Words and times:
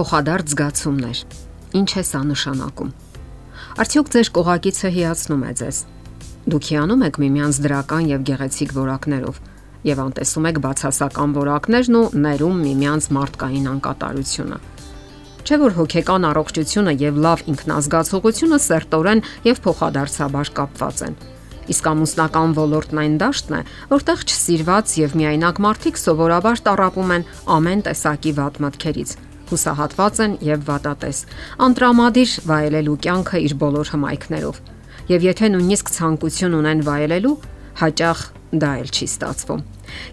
Փոխադարձ 0.00 0.52
զգացումներ։ 0.54 1.18
Ինչ 1.76 1.90
է 2.00 2.02
սա 2.08 2.20
նշանակում։ 2.24 2.92
Արդյոք 3.84 4.06
ձեր 4.14 4.28
կողակիցը 4.36 4.90
հիացնում 4.94 5.42
է 5.44 5.52
ձեզ։ 5.60 5.80
Դուք 6.54 6.68
հիանում 6.70 7.04
եք 7.04 7.18
միմյանց 7.20 7.58
դրական 7.66 8.08
եւ 8.08 8.24
գեղեցիկ 8.30 8.72
որակներով 8.78 9.42
եւ 9.90 10.00
անտեսում 10.06 10.48
եք 10.50 10.62
բացասական 10.64 11.36
որակներն 11.36 12.00
ու 12.00 12.04
ներում 12.24 12.64
միմյանց 12.64 13.10
մարդկային 13.20 13.68
անկատարությունը։ 13.76 14.58
Չէ 15.44 15.56
որ 15.68 15.76
հոգեկան 15.76 16.28
առողջությունը 16.32 16.94
եւ 17.04 17.22
լավ 17.28 17.44
ինքնազգացողությունը 17.52 18.58
սերտորեն 18.70 19.24
եւ 19.52 19.64
փոխադարձաբար 19.68 20.52
կապված 20.56 21.04
են։ 21.10 21.24
Իսկ 21.70 21.84
ամուսնական 21.92 22.54
ոլորտն 22.56 23.00
այն 23.04 23.16
դաշտն 23.20 23.56
է, 23.60 23.64
որտեղ 23.92 24.22
չսիրված 24.26 24.94
եւ 25.04 25.18
միայնակ 25.20 25.60
մարդիկ 25.60 26.00
սովորաբար 26.08 26.62
տարապում 26.70 27.18
են 27.20 27.26
ամեն 27.60 27.84
տեսակի 27.90 28.32
վատ 28.40 28.64
մտքերից 28.64 29.12
հուսահատված 29.50 30.20
են 30.24 30.36
եւ 30.46 30.66
վատատես։ 30.70 31.22
Անտրամադիր 31.66 32.34
վայելելու 32.50 32.98
կյանքը 33.06 33.42
իր 33.46 33.54
բոլոր 33.60 33.90
հմայքներով։ 33.94 34.60
Եվ 35.10 35.26
եթե 35.26 35.50
նույնիսկ 35.54 35.92
ցանկություն 35.96 36.56
ունեն 36.60 36.84
վայելելու, 36.86 37.34
հաճախ 37.80 38.22
դա 38.50 38.70
էլ 38.80 38.88
չի 38.90 39.06
ստացվում։ 39.10 39.60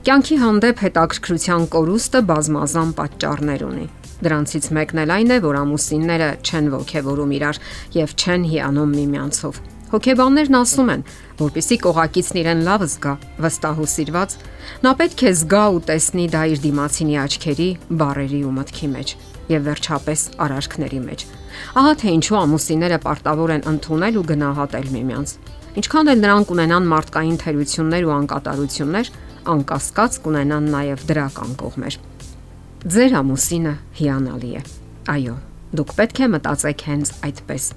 Կյանքի 0.07 0.37
հանդեպ 0.41 0.83
հետաքրքրության 0.87 1.65
կորուստը 1.77 2.21
բազմազան 2.31 2.91
պատճառներ 2.97 3.65
ունի։ 3.67 3.87
Դրանցից 4.17 4.69
մեկն 4.73 5.01
էլ 5.03 5.13
այն 5.13 5.33
է, 5.35 5.39
որ 5.45 5.57
ամուսինները 5.61 6.29
չեն 6.41 6.69
ողջևորում 6.73 7.33
իրար 7.38 7.59
եւ 7.97 8.15
չեն 8.17 8.47
հիանում 8.53 8.95
միմյանցով։ 8.97 9.59
Հոգեբաններն 9.87 10.55
ասում 10.57 10.89
են, 10.91 11.03
որpիսի 11.39 11.75
կողակիցն 11.85 12.39
իրեն 12.41 12.63
լավ 12.67 12.81
զգա, 12.91 13.13
վստահ 13.45 13.77
ու 13.79 13.87
սիրված, 13.93 14.33
նա 14.83 14.91
պետք 14.99 15.21
է 15.23 15.31
զգա 15.38 15.63
ու 15.71 15.81
տեսնի 15.88 16.25
դա 16.33 16.41
իր 16.52 16.61
դիմացինի 16.66 17.16
աչքերի, 17.23 17.67
բարերի 18.02 18.41
ու 18.47 18.52
մտքի 18.57 18.89
մեջ 18.97 19.13
եւ 19.47 19.63
վերջապես 19.67 20.23
արարքների 20.44 20.99
մեջ։ 21.07 21.23
Ահա 21.79 21.94
թե 22.02 22.13
ինչու 22.17 22.38
ամուսինները 22.41 22.99
պարտավոր 23.07 23.53
են 23.55 23.66
ընդունել 23.71 24.19
ու 24.19 24.25
գնահատել 24.31 24.91
միմյանց։ 24.97 25.33
Ինչքան 25.77 26.11
էլ 26.11 26.22
նրանք 26.27 26.53
ունենան 26.57 26.91
մարդկային 26.91 27.39
թերություններ 27.47 28.07
ու 28.07 28.13
անկատարություններ, 28.17 29.11
անկասկած 29.55 30.22
կունենան 30.27 30.72
նաև 30.75 31.07
դրական 31.07 31.57
կողմեր։ 31.63 31.99
Ձեր 32.97 33.19
ամուսինը 33.23 33.73
հիանալի 34.03 34.53
է։ 34.57 34.63
Այո, 35.16 35.35
դուք 35.79 35.97
պետք 36.01 36.23
է 36.27 36.31
մտածեք 36.35 36.88
հենց 36.91 37.13
այդպես։ 37.27 37.73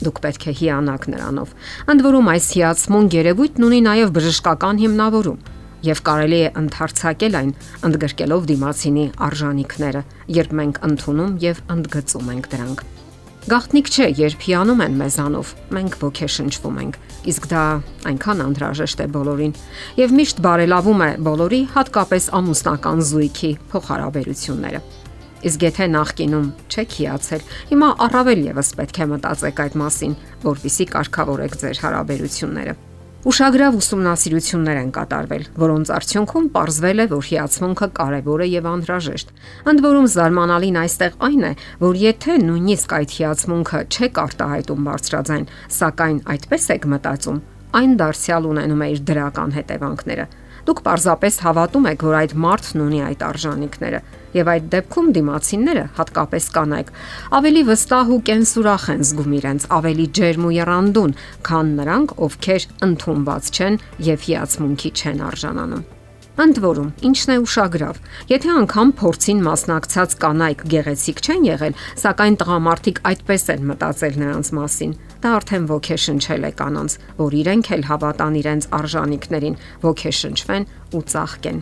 Դուք 0.00 0.20
պետք 0.24 0.44
է 0.50 0.54
հիանաք 0.60 1.08
նրանով։ 1.14 1.56
Ընդ 1.92 2.04
որում 2.08 2.30
այս 2.34 2.46
հիացմուն 2.56 3.10
երևույթն 3.20 3.66
ունի 3.70 3.80
նաև 3.86 4.14
բժշկական 4.16 4.80
հիմնավորում 4.84 5.40
եւ 5.80 6.00
կարելի 6.04 6.38
է 6.44 6.48
ընդհարցակել 6.60 7.36
այն 7.40 7.52
ընդգրկելով 7.88 8.48
դիմացինի 8.50 9.04
արժանինքները, 9.26 10.02
երբ 10.40 10.56
մենք 10.60 10.80
ընդունում 10.90 11.36
եւ 11.44 11.62
ընդգծում 11.76 12.32
ենք 12.36 12.50
դրանք։ 12.54 12.82
Գաղտնիք 13.48 13.88
չէ, 13.88 14.06
երբ 14.20 14.42
հիանում 14.44 14.82
են 14.84 14.96
մեզանով, 15.00 15.52
մենք 15.72 15.94
ոգեշնչվում 16.02 16.80
ենք, 16.84 16.98
իսկ 17.32 17.46
դա 17.48 17.62
այնքան 18.10 18.42
անհրաժեշտ 18.44 19.00
է 19.00 19.06
բոլորին 19.16 19.54
եւ 19.96 20.16
միշտ 20.20 20.42
բարելավում 20.44 21.04
է 21.06 21.10
բոլորի, 21.24 21.60
հատկապես 21.72 22.28
ամուսնական 22.36 23.04
զույգի 23.10 23.52
փոխհարաբերությունները։ 23.72 24.82
Իսկ 25.40 25.62
եթե 25.64 25.86
նախկինում 25.88 26.48
չեք 26.68 26.94
հիացել, 27.00 27.42
հիմա 27.70 27.86
առավել 28.04 28.40
եւս 28.50 28.70
պետք 28.76 28.98
է 29.00 29.06
մտածեք 29.14 29.60
այդ 29.64 29.76
մասին, 29.80 30.14
որpիսի 30.44 30.86
կարգավորեք 30.90 31.54
ձեր 31.62 31.80
հարաբերությունները։ 31.80 32.74
Ուշագրավ 33.20 33.74
ուսումնասիրություններ 33.76 34.78
են 34.80 34.92
կատարվել, 34.96 35.42
որոնց 35.60 35.90
արդյունքում 35.96 36.46
ողջվել 36.56 37.00
է, 37.00 37.06
որ 37.10 37.24
հիացմունքը 37.30 37.88
կարևոր 38.00 38.40
է 38.40 38.46
եւ 38.48 38.68
անհրաժեշտ։ 38.70 39.32
Ընդ 39.72 39.82
որում 39.84 40.08
զարմանալին 40.16 40.78
այստեղ 40.80 41.18
այն 41.28 41.44
է, 41.44 41.52
որ 41.84 42.00
եթե 42.00 42.36
նույնիսկ 42.44 42.94
այդ 43.00 43.16
հիացմունքը 43.20 43.80
չեք 43.92 44.22
արտահայտում 44.24 44.88
բարձրաձայն, 44.88 45.44
սակայն 45.80 46.18
այդպես 46.36 46.64
եք 46.80 46.88
մտածում, 46.96 47.42
այն 47.80 47.92
դարձյալ 48.00 48.48
ունենում 48.50 48.80
է 48.80 48.88
իր 48.96 49.04
դրական 49.10 49.52
հետևանքները։ 49.60 50.26
Դուք 50.60 50.80
պարզապես 50.86 51.36
հավատում 51.44 51.86
եք, 51.90 52.02
որ 52.08 52.16
այդ 52.20 52.32
մարդն 52.40 52.82
ունի 52.84 53.00
այդ 53.10 53.22
արժանինքները, 53.30 54.00
եւ 54.36 54.50
այդ 54.54 54.66
դեպքում 54.74 55.12
դիմացինները, 55.16 55.84
հատկապես 56.00 56.48
կանայք, 56.56 56.90
ավելի 57.40 57.62
վստահ 57.70 58.12
ու 58.16 58.20
կենսուրախ 58.30 58.84
են 58.94 59.06
զգում 59.10 59.38
իրենց, 59.40 59.68
ավելի 59.80 60.06
ջերմ 60.20 60.50
ու 60.50 60.56
երանդուն, 60.56 61.16
քան 61.50 61.72
նրանք, 61.80 62.18
ովքեր 62.30 62.68
ընդունված 62.90 63.54
չեն 63.56 63.80
եւ 64.10 64.28
հիացմունքի 64.30 64.92
չեն 65.00 65.24
արժանանում։ 65.30 65.88
Ընդ 66.40 66.58
որում, 66.62 66.90
ինչն 67.04 67.30
է 67.34 67.36
ուշագրավ։ 67.42 67.96
Եթե 68.30 68.50
անգամ 68.60 68.92
փորձին 69.00 69.40
մասնակցած 69.44 70.14
կանայք 70.22 70.62
գեղեցիկ 70.72 71.18
չեն 71.26 71.42
եղել, 71.48 71.74
սակայն 72.00 72.38
տղամարդիկ 72.40 73.00
այդպես 73.10 73.44
են 73.54 73.66
մտածել 73.70 74.16
նրանց 74.22 74.52
մասին, 74.60 74.94
դա 75.20 75.34
արդեն 75.40 75.66
ոգեշնչել 75.74 76.48
է 76.48 76.52
կանանց, 76.62 76.96
որ 77.20 77.36
իրենք 77.42 77.70
էլ 77.76 77.84
հավատան 77.90 78.40
իրենց 78.40 78.70
արժանինքներին, 78.80 79.60
ոգեշնչվեն 79.84 80.66
ու 80.96 81.04
ծաղկեն։ 81.12 81.60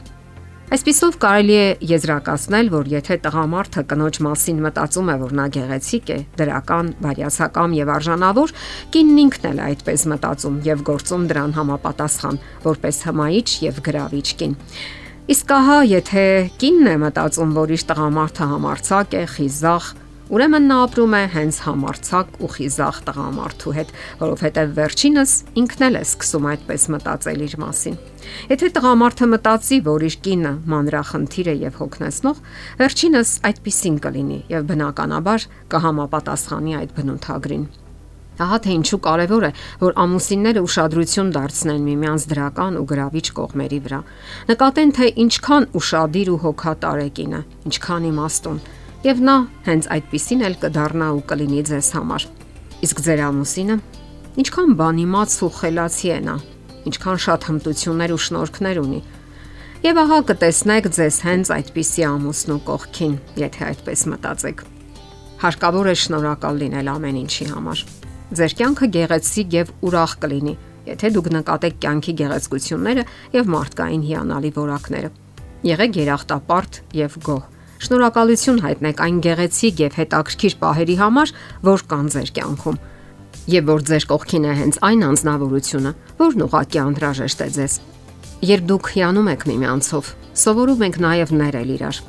Այսպիսով 0.68 1.14
կարելի 1.16 1.54
է 1.56 1.68
եզրակացնել, 1.88 2.66
որ 2.74 2.88
եթե 2.92 3.16
տղամարդը 3.24 3.82
կնոջ 3.88 4.16
մասին 4.26 4.58
մտածում 4.66 5.06
է, 5.08 5.14
որ 5.22 5.30
նա 5.38 5.46
գեղեցիկ 5.54 6.10
է, 6.12 6.16
դրական, 6.36 6.90
բարյացակամ 7.00 7.76
եւ 7.78 7.92
արժանավոր, 7.94 8.52
կինն 8.92 9.22
ինքն 9.22 9.46
էլ 9.48 9.62
այդպես 9.64 10.04
մտածում 10.12 10.58
եւ 10.68 10.82
գործում 10.90 11.24
դրան 11.30 11.54
համապատասխան, 11.56 12.40
որպես 12.68 13.00
հմայիչ 13.08 13.48
եւ 13.64 13.80
գրավիչ 13.88 14.28
կին։ 14.42 14.58
Իսկ 15.32 15.56
ահա 15.56 15.78
եթե 15.88 16.26
կինն 16.60 16.92
է 16.92 16.96
մտածում, 17.08 17.56
որ 17.56 17.74
իր 17.78 17.86
տղամարդը 17.88 18.50
համարցակ 18.52 19.16
է, 19.16 19.24
խիզախ, 19.38 19.88
Ուրեմն 20.28 20.66
նա 20.68 20.76
ապրում 20.84 21.14
է 21.16 21.20
հենց 21.32 21.58
համարցակ 21.64 22.34
ու 22.44 22.48
խիզախ 22.52 22.96
տղամարդու 23.06 23.70
հետ, 23.78 23.92
որովհետև 24.20 24.72
վերջինս 24.76 25.30
ինքն 25.62 25.84
էլ 25.86 25.94
է 25.96 26.02
սկսում 26.04 26.48
այդպես 26.50 26.82
մտածել 26.92 27.44
իր 27.46 27.54
մասին։ 27.62 27.94
Եթե 28.52 28.68
տղամարդը 28.76 29.28
մտածի, 29.32 29.78
որ 29.88 30.04
իր 30.04 30.16
կինը 30.28 30.52
մանրախնդիր 30.68 31.48
է 31.48 31.54
եւ 31.64 31.78
հոգնեցնող, 31.80 32.42
վերջինս 32.76 33.30
այդպեսին 33.48 33.96
կլինի 34.04 34.40
եւ 34.52 34.66
բնականաբար 34.68 35.46
կհամապատասխանի 35.72 36.76
այդ 36.76 36.92
բնութագրին։ 36.98 37.64
Ահա 38.38 38.58
թե 38.68 38.74
ինչու 38.78 38.98
կարևոր 39.08 39.46
է, 39.48 39.50
որ 39.80 39.96
ամուսինները 40.04 40.60
ուշադրություն 40.68 41.32
դարձնեն 41.34 41.86
միմյանց 41.88 42.26
դրական 42.30 42.76
ու 42.78 42.84
գրավիչ 42.92 43.26
կողմերի 43.38 43.80
վրա։ 43.88 44.00
Նկատեն, 44.52 44.92
թե 44.94 45.08
ինչքան 45.24 45.66
ուշադիր 45.80 46.30
ու 46.36 46.38
հոգատար 46.44 47.02
է 47.02 47.08
կինը, 47.18 47.40
ինչքան 47.72 48.06
իմաստուն, 48.12 48.60
եւ 49.04 49.20
նա 49.22 49.34
հենց 49.62 49.86
այդպիսին 49.94 50.40
էլ 50.48 50.54
կդառնա 50.58 51.08
ու 51.14 51.20
կլինի 51.30 51.60
ձեզ 51.68 51.88
համար։ 51.94 52.24
Իսկ 52.82 53.02
ձեր 53.06 53.20
ամուսինը 53.28 53.76
ինչքան 54.42 54.72
բանիմաց 54.78 55.34
ու 55.46 55.50
խելացի 55.58 56.08
է 56.14 56.16
նա, 56.26 56.34
ինչքան 56.90 57.20
շատ 57.24 57.46
հմտություններ 57.48 58.14
ու 58.14 58.20
շնորհքներ 58.26 58.80
ունի։ 58.82 59.00
Եվ 59.86 60.00
ահա 60.02 60.18
կտեսնեք 60.28 60.88
ձեզ 60.98 61.18
հենց 61.28 61.52
այդպիսի 61.58 62.04
ամուսնու 62.08 62.58
կողքին, 62.66 63.14
եթե 63.38 63.62
այդպես 63.68 64.02
մտածեք։ 64.10 64.64
Հարկավոր 65.38 65.86
է 65.86 65.94
շնորհակալ 66.02 66.58
լինել 66.58 66.90
ամեն 66.98 67.20
ինչի 67.22 67.46
համար։ 67.54 67.84
Ձեր 68.38 68.56
կյանքը 68.58 68.88
գեղեցիկ 68.98 69.54
եւ 69.58 69.70
ուրախ 69.86 70.16
կլինի, 70.26 70.54
եթե 70.88 71.12
դուք 71.14 71.30
նկատեք 71.38 71.78
կյանքի 71.86 72.14
գեղեցկությունները 72.18 73.06
եւ 73.38 73.52
մարդկային 73.54 74.02
հիանալի 74.08 74.50
որակները։ 74.58 75.12
Եղեք 75.68 76.02
երախտապարտ 76.02 76.82
եւ 76.98 77.16
գոհ 77.28 77.46
Շնորհակալություն 77.78 78.58
հայտնեք 78.64 79.00
այն 79.04 79.18
գեղեցիկ 79.22 79.80
եւ 79.84 79.96
հետաքրքիր 79.98 80.54
պահերի 80.58 80.96
համար, 80.98 81.32
որ 81.68 81.84
կան 81.92 82.08
ձեր 82.14 82.32
կյանքում։ 82.38 82.78
Եվ 83.54 83.68
որ 83.68 83.84
ձեր 83.88 84.06
կողքին 84.10 84.48
է 84.48 84.54
հենց 84.58 84.78
այն 84.88 85.04
անznավորությունը, 85.08 85.92
որն 86.18 86.44
ուղակի 86.48 86.80
անհրաժեշտ 86.82 87.44
է 87.46 87.48
ձեզ։ 87.58 87.76
Երբ 88.48 88.66
դուք 88.68 88.90
հիանում 88.98 89.30
եք 89.34 89.46
միմյանցով, 89.48 90.10
սովորում 90.42 90.84
եք 90.88 90.98
նաև 91.06 91.32
ներել 91.38 91.72
իրար։ 91.78 92.02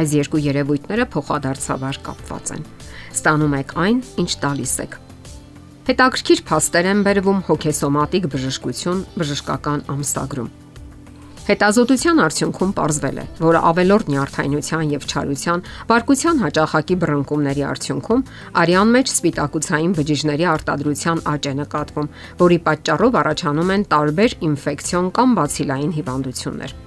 Այս 0.00 0.14
երկու 0.20 0.44
երևույթները 0.46 1.06
փոխադարձաբար 1.16 2.00
կապված 2.06 2.54
են։ 2.60 2.64
Ստանում 3.10 3.56
եք 3.60 3.76
այն, 3.88 4.02
ինչ 4.20 4.30
տալիս 4.44 4.74
եք։ 4.84 4.96
Հետաքրքիր 5.90 6.42
փաստեր 6.46 6.90
են 6.92 7.04
բերվում 7.08 7.44
հոգեսոմատիկ 7.50 8.30
բժշկություն 8.36 9.04
բժշկական 9.16 9.86
ամսագրում։ 9.96 10.59
Հետազոտության 11.48 12.20
արդյունքում 12.20 12.72
ողջվել 12.76 13.16
է, 13.20 13.22
որ 13.40 13.56
ավելորդ 13.70 14.10
նյարդայնության 14.12 14.90
եւ 14.92 15.06
չարության, 15.08 15.62
բարկության 15.90 16.42
հաճախակի 16.44 16.96
բռնկումների 17.04 17.64
արդյունքում 17.70 18.24
արյան 18.60 18.92
մեջ 18.96 19.14
սպիտակուցային 19.14 19.96
բջիջների 20.00 20.46
արտադրության 20.52 21.24
աճ 21.32 21.48
է 21.50 21.54
նկատվում, 21.62 22.12
որի 22.44 22.60
պատճառով 22.68 23.18
առաջանում 23.24 23.74
են 23.78 23.88
տարբեր 23.96 24.38
ինֆեկցիոն 24.50 25.10
կամ 25.16 25.34
բացիլային 25.40 25.96
հիվանդություններ։ 25.96 26.78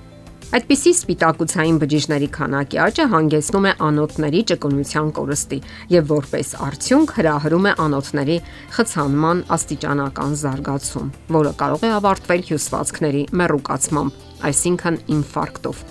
Այդպիսի 0.54 0.92
սպիտակուցային 0.94 1.78
բջիջների 1.82 2.28
քանակի 2.36 2.78
աճը 2.84 3.06
հանգեցնում 3.10 3.66
է 3.66 3.72
անոթների 3.88 4.42
ճկունության 4.52 5.08
կորստի 5.18 5.58
եւ 5.94 6.12
որպես 6.12 6.52
արդյունք 6.68 7.14
հրահրում 7.18 7.66
է 7.66 7.74
անոթների 7.88 8.36
խցանման 8.76 9.42
աստիճանական 9.58 10.38
զարգացում, 10.44 11.10
որը 11.40 11.56
կարող 11.64 11.88
է 11.90 11.92
ավարտվել 11.98 12.46
հյուսվածքների 12.54 13.24
մեռուկացմամբ, 13.42 14.22
այսինքն 14.50 15.00
ինֆարկտով։ 15.18 15.86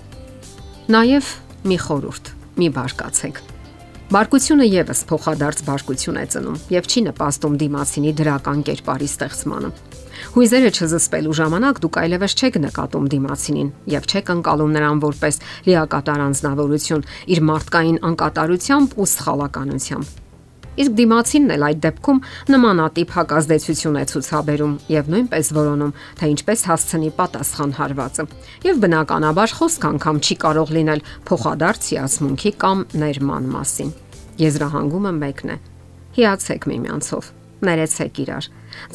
Նաև 0.92 1.32
մի 1.72 1.78
խորուրդ՝ 1.86 2.30
մի 2.60 2.68
բարկացեք։ 2.76 3.42
Բարկությունը 4.12 4.66
եւս 4.68 5.00
փոխադարձ 5.08 5.60
բարկություն 5.64 6.18
է 6.20 6.24
ծնում 6.34 6.56
եւ 6.74 6.88
չի 6.90 7.02
նպաստում 7.06 7.54
դիմացինի 7.62 8.12
դրական 8.18 8.64
կերպարի 8.68 9.08
ստեղծմանը։ 9.08 9.70
Հույզերը 10.36 10.72
չզսպելու 10.76 11.36
ժամանակ 11.40 11.80
դուք 11.82 11.98
այլևս 12.02 12.36
չեք 12.36 12.58
նկատում 12.66 13.06
դիմացինին 13.14 13.70
եւ 13.96 14.08
չեք 14.12 14.32
անցալում 14.36 14.74
նրան 14.76 15.04
որպես 15.08 15.40
լիակատար 15.68 16.24
անznավորություն 16.28 17.06
իր 17.32 17.46
մարդկային 17.52 18.02
անկատարությամբ 18.12 18.98
ու 19.00 19.08
սխալականությամբ։ 19.16 20.21
Իսկ 20.72 20.94
դիմացինն 20.96 21.52
էլ 21.52 21.64
այդ 21.66 21.80
դեպքում 21.84 22.20
նմանատիպ 22.52 23.10
հակազդեցություն 23.12 23.98
է 24.00 24.04
ցուցաբերում 24.12 24.76
եւ 24.92 25.10
նույնպես 25.12 25.50
որոնում, 25.58 25.92
թե 26.16 26.30
ինչպես 26.32 26.64
հասցնի 26.70 27.10
պատասխան 27.18 27.74
հարվածը։ 27.76 28.26
Եվ 28.72 28.80
բնականաբար 28.86 29.54
խոսք 29.58 29.84
անգամ 29.92 30.22
չի 30.22 30.36
կարող 30.46 30.72
լինել 30.78 31.04
փոխադարձ 31.28 31.92
հիացմունքի 31.92 32.52
կամ 32.64 32.82
ներման 33.04 33.52
մասին։ 33.52 33.94
Եզրահանգումը 34.40 35.12
մեկն 35.20 35.52
է։ 35.52 35.56
Հիացեք 36.16 36.68
միմյանցով 36.72 37.32
ներեցեք 37.62 38.20
իրար։ 38.22 38.46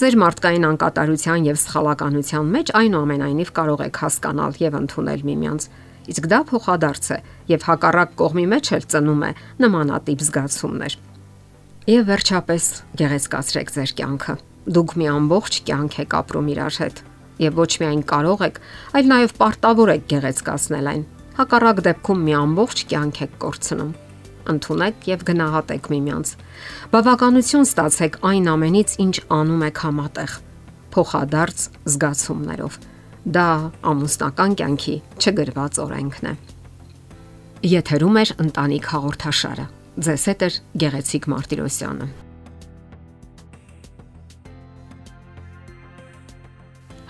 Ձեր 0.02 0.16
մարդկային 0.22 0.66
անկատարության 0.68 1.46
եւ 1.48 1.60
սխալականության 1.62 2.50
մեջ 2.58 2.72
այնուամենայնիվ 2.82 3.52
կարող 3.58 3.84
եք 3.88 4.00
հասկանալ 4.04 4.58
եւ 4.66 4.80
ընդունել 4.82 5.24
միմյանց։ 5.30 5.68
Իսկ 6.08 6.28
դա 6.32 6.40
փոխադարձ 6.52 7.12
է 7.16 7.20
եւ 7.54 7.68
հակառակ 7.68 8.18
կողմի 8.20 8.48
մեջ 8.56 8.74
էլ 8.78 8.90
ծնում 8.92 9.24
է 9.28 9.32
նմանատիպ 9.64 10.26
զգացումներ։ 10.28 10.98
Եվ 11.88 12.02
վերջապես 12.10 12.66
գեղեցկացրեք 13.00 13.70
ձեր 13.72 13.92
կյանքը։ 13.96 14.34
Դուք 14.76 14.94
մի 15.00 15.06
ամբողջ 15.08 15.60
կյանք 15.70 15.94
եք 16.04 16.16
ապրում 16.18 16.50
իրար 16.52 16.80
հետ 16.84 16.98
եւ 17.40 17.62
ոչ 17.62 17.70
միայն 17.80 18.02
կարող 18.10 18.44
եք, 18.48 18.58
այլ 19.00 19.08
նաեւ 19.12 19.36
պարտավոր 19.38 19.92
եք 19.94 20.04
գեղեցկացնել 20.12 20.90
այն։ 20.92 21.06
Հակառակ 21.38 21.80
դեպքում 21.88 22.26
մի 22.28 22.36
ամբողջ 22.42 22.84
կյանք 22.92 23.22
եք 23.24 23.40
կորցնում 23.46 23.94
ընդունեք 24.52 25.08
եւ 25.12 25.24
գնահատեք 25.32 25.90
միմյանց։ 25.94 26.34
Բավականություն 26.92 27.66
ստացեք 27.68 28.20
այն 28.32 28.52
ամենից, 28.52 28.98
ինչ 29.08 29.16
անում 29.38 29.66
եք 29.68 29.82
համատեղ։ 29.88 30.36
Փոխադարձ 30.98 31.66
զգացումներով։ 31.94 32.78
Դա 33.38 33.48
ամուսնական 33.92 34.60
կյանքի 34.60 35.00
չգրված 35.24 35.82
օրենքն 35.88 36.32
է։ 36.32 36.38
Եթերում 37.78 38.22
է 38.24 38.24
ընտանիք 38.48 38.94
հաղորդաշարը։ 38.96 39.68
Ձեզ 39.98 40.24
հետ 40.30 40.44
է 40.46 40.50
Գեղեցիկ 40.82 41.26
Մարտիրոսյանը։ 41.34 42.08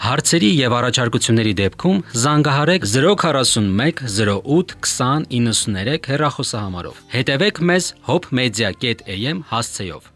Հարցերի 0.08 0.50
եւ 0.56 0.74
առաջարկությունների 0.78 1.54
դեպքում 1.60 1.98
զանգահարեք 2.24 2.86
041 2.88 4.04
08 4.08 4.76
2093 4.88 6.12
հեռախոսահամարով։ 6.14 7.02
Հետևեք 7.12 7.60
մեզ 7.72 7.90
hopmedia.am 8.08 9.44
հասցեով։ 9.52 10.14